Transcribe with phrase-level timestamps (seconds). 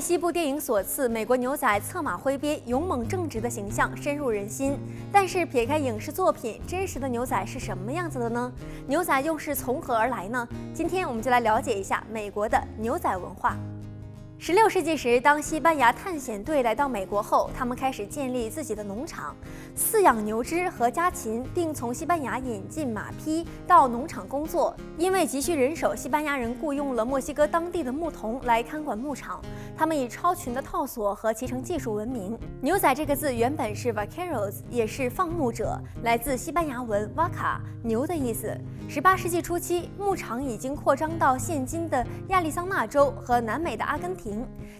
[0.00, 4.78] 西部电影所赐，美国牛仔策马挥鞭、勇猛正直的形象深入人心。
[5.12, 8.50] 但是撇开影视作品，真实的牛仔是什么样子的呢？
[8.86, 10.48] 牛仔又是从何而来呢？
[10.72, 13.56] 今天我们就来了解一下美国的牛仔文化。
[14.42, 19.36] 十六世纪时，当西班牙探险队来到美国后，他们开始建立自己的农场，
[19.76, 24.74] 饲养牛只和家禽，并从西班牙引进马匹到农场工作。
[24.96, 29.42] 因为急需人手，西班牙人雇佣了墨西哥当地的牧童来看管牧场。
[29.76, 32.38] 他们以超群的套索和骑乘技术闻名。
[32.62, 38.56] 牛仔这个字原本是 vaqueros，也是放牧者，来自西班牙文 vaca，牛的意思。
[38.88, 44.29] 十八世纪初期，牧场已经扩张到现今的亚利桑那州和南美的阿根廷。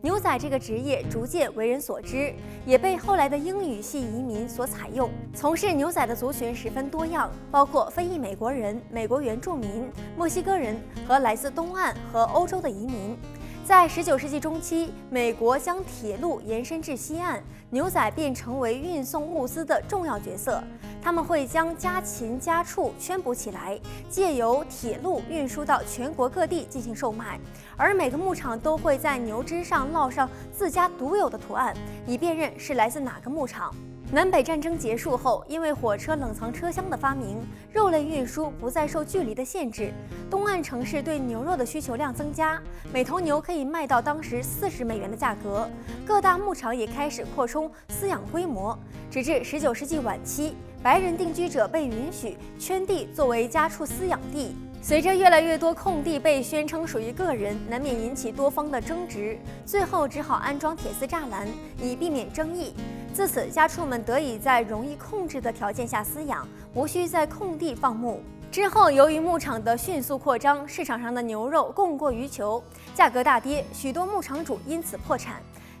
[0.00, 2.32] 牛仔这个职业逐渐为人所知，
[2.64, 5.10] 也被后来的英语系移民所采用。
[5.34, 13.16] 从事牛仔的族群十分多样，包括非裔美国人、美国原住民、墨西哥人和来自东岸和欧洲的移民。
[13.64, 20.62] 在十九世纪中期，美国将铁路延伸至西岸，牛仔便成为运送物资的重要角色。
[21.06, 23.78] 他们会将家禽家畜圈捕起来，
[24.10, 27.38] 借由铁路运输到全国各地进行售卖。
[27.76, 31.72] 而每个牧场都会在牛身上烙上自家独有的图案，
[32.08, 33.72] 以辨认是来自哪个牧场。
[34.12, 37.38] 南北战争结束后，因为火车冷藏车厢的发明，
[37.72, 39.92] 肉类运输不再受距离的限制。
[40.30, 42.62] 东岸城市对牛肉的需求量增加，
[42.92, 45.68] 每头牛可以卖到当时四十美元的价格。
[46.06, 48.78] 各大牧场也开始扩充饲养规模，
[49.10, 54.54] 直至十九世纪晚期，白人定居者被允许圈地作为家畜饲养地。
[54.80, 61.48] 随着越来越多空地被宣称属于个人，难免引起多方的争执，最后只好安装铁丝栅栏，
[61.82, 62.72] 以避免争议。
[63.16, 68.20] 自此，家畜们得以在容易控制的条件下饲养，无需在空地放牧。
[68.52, 72.62] 之后，由于牧场的迅速扩张，市场上的牛肉供过于求，
[72.94, 75.36] 价格大跌，许多牧场主因此破产。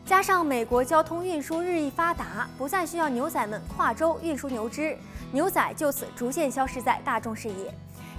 [0.06, 4.96] 加上美国交通运输日益发达，不再需要牛仔们跨州运输牛只，
[5.30, 7.70] 牛仔就此逐渐消失在大众视野。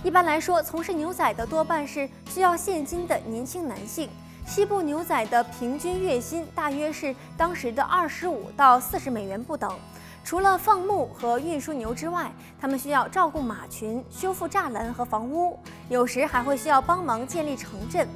[0.03, 4.07] 一般来说，从事牛仔的多半是需要现金的年轻男性。
[4.47, 9.78] 西部牛仔的平均月薪大约是当时的二十五到四十美元不等。
[10.24, 15.59] 除了放牧和运输牛之外，他们需要照顾马群、修复栅栏和房屋，
[15.90, 18.08] 有时还会需要帮忙建立城镇。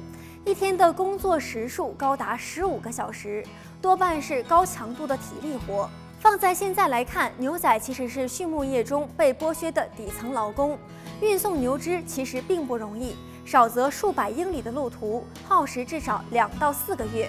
[0.44, 3.44] 一天的工作时数高达十五个小时，
[3.82, 5.88] 多半是高强度的体力活。
[6.22, 10.78] 放在现在来看，牛仔其实是畜牧业中被剥削的底层劳工。
[11.20, 13.16] 运送牛只其实并不容易。
[13.44, 17.28] 少则数百英里的路途，耗时至少两到四个月，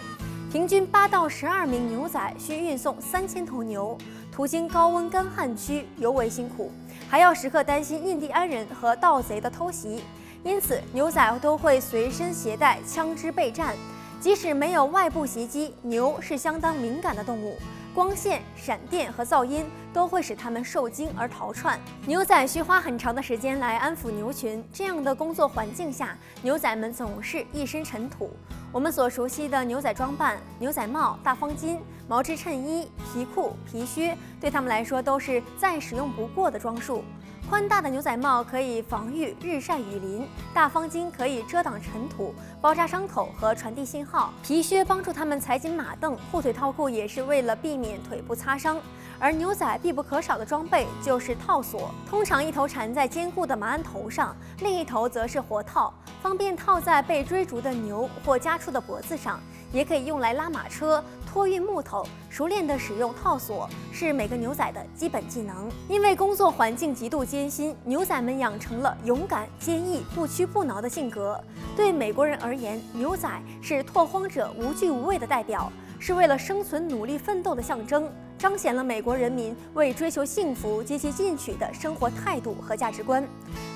[0.52, 3.98] 平均八到十二名牛仔需运送三千头牛，
[4.32, 6.72] 途经高温干旱区，尤为辛苦，
[7.10, 10.04] 还要时刻担心印第安人和盗贼的偷袭，
[10.44, 13.76] 因此牛仔都会随身携带枪支备战。
[14.22, 17.58] 即使没有外部袭击，牛是相当敏感的动物。
[17.94, 21.80] 光线、闪电和噪音都会使他们受惊而逃窜。
[22.08, 28.32] 牛仔需花很长的时间来安抚牛群，这样的工作环境下，牛仔们总是一身尘土。
[28.72, 31.78] 我们所熟悉的牛仔装扮、牛仔帽、大方巾、
[32.08, 37.04] 毛织衬衣、皮裤、皮靴，对他们来说都是再使用不过的装束。
[37.50, 48.80] 宽大的牛仔帽可以防御日晒雨淋，大方巾可以遮挡尘土、包扎伤口和传递信号，皮靴帮助他们踩紧马凳，护腿套裤也是为了避免腿部擦伤。
[49.24, 59.40] 而牛仔必不可少的装备就是套索，通常一头缠在坚固的马鞍头上，另一头则是活套，方便套在被追逐的牛或家畜的脖子上，
[59.72, 61.02] 也可以用来拉马车。
[61.26, 65.72] 托运木头，熟练地使用套索是每个牛仔的基本技能。
[65.88, 71.42] 因为工作环境极度艰辛，牛仔们养成了勇敢、坚毅、不屈不挠的性格。
[71.78, 73.30] 对美国人而言，牛仔
[73.62, 78.12] 是拓荒者无惧无畏的代表，是为了生存努力奋斗的象征，
[78.44, 83.26] 彰显了美国人民为追求幸福竭其进取的生活态度和价值观。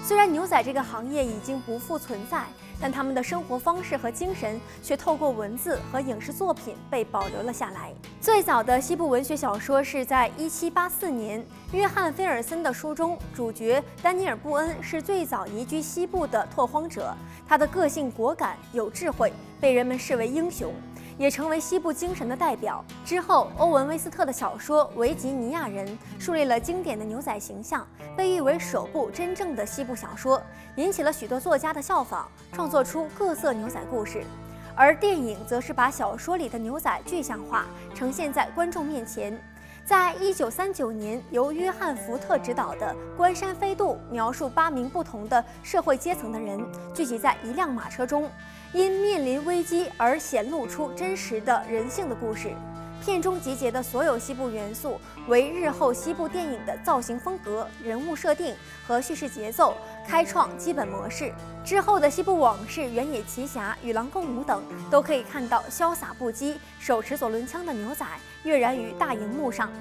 [0.04, 2.44] 虽然牛仔这个行业已经不复存在，
[2.78, 7.94] 但他们的生活方式和精神却透过文字和影视作品被保留了下来。
[8.20, 17.16] 最早的西部文学小说是在1784年，约翰·菲尔森的书中，主角丹尼尔·布恩是最早移居西部的拓荒者，
[17.48, 19.32] 他的个性果敢、有智慧，
[19.62, 20.74] 被人们视为英雄。
[21.18, 22.86] 也成为西部精神的代表。
[23.08, 25.88] 之后，欧文·威斯特的小说《维吉尼亚人》
[26.20, 27.88] 树立了经典的牛仔形象，
[28.18, 30.42] 被誉为首部真正的西部小说，
[30.76, 34.26] 引起了许多作家的效仿，创作出各色牛仔故事。
[34.76, 37.66] 而电影则是把小说里的牛仔具象化，
[37.96, 39.42] 呈现在观众面前。
[39.86, 46.60] 在一九三九年，由约翰·福特执导的《关山飞渡》描述八名不同的社会阶层的人
[46.94, 48.30] 聚集在一辆马车中，
[48.74, 52.52] 因面临危机而显露出真实的人性的故事。
[53.04, 58.54] 片中集结的所有西部元素，为日后西部电影的造型风格、人物设定
[58.86, 61.32] 和叙事节奏开创基本模式。
[61.64, 68.06] 之后的《西部往事》《原野奇侠》《与狼共舞》等，都可以看到潇洒不羁、手持左轮枪的牛仔
[68.44, 69.72] 跃然于大荧幕上。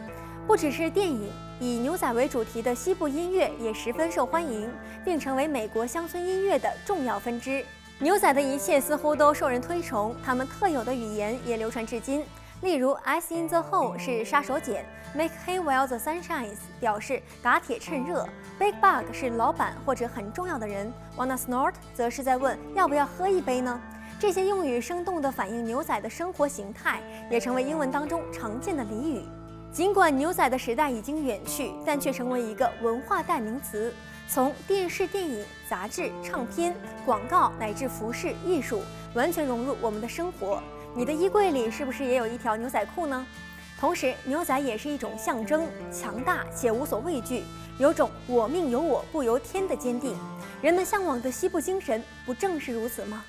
[0.46, 1.28] 不只是电影，
[1.58, 4.70] 以牛仔为主题的西部音乐也十分受欢迎，
[5.04, 7.64] 并成为美国乡村音乐的重要分支。
[7.98, 12.22] 牛仔的一切似乎都受人推崇，他们特有的语言也流传至今。
[12.62, 14.82] 例如，Ice in the hole 是杀手锏
[15.14, 18.26] ，Make hay while the sun shines 表示打铁趁热
[18.58, 23.78] ，Big bug 是老板或者很重要的人，Wanna snort 则是在问要不要喝一杯呢？
[24.18, 29.22] 这些用语生动地反映牛仔的生活形态，也成为英文当中常见的俚语。
[29.70, 33.92] 尽管牛仔的时代已经远去，但却成为一个文化代名词，
[34.26, 36.74] 从电视、电影、杂志、唱片、
[37.04, 38.80] 广告乃至服饰、艺术，
[39.12, 40.62] 完全融入我们的生活。
[40.96, 43.26] 你的衣柜里是不是也有一条牛仔裤呢？
[43.78, 47.44] 同时，牛仔也是一种象征，强大且无所畏惧，
[47.78, 50.16] 有种“我命由我不由天”的坚定。
[50.62, 53.22] 人们向往的西部精神，不正是如此吗？